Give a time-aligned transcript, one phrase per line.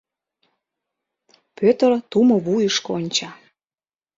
[1.57, 3.31] Пӧтыр тумо вуйышко онча.